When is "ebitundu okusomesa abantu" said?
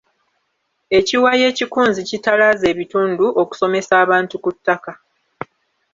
2.73-4.35